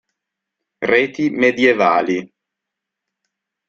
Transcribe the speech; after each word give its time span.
Reti 0.91 1.29
Medievali 1.29 2.17